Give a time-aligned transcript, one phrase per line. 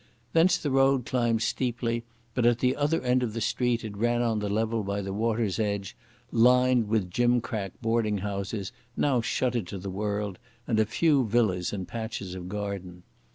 [0.33, 2.03] Thence the road climbed steeply,
[2.33, 5.13] but at the other end of the street it ran on the level by the
[5.13, 5.95] water's edge,
[6.31, 11.85] lined with gimcrack boarding houses, now shuttered to the world, and a few villas in
[11.85, 13.03] patches of garden.